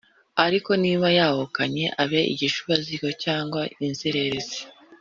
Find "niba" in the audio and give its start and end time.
0.83-1.07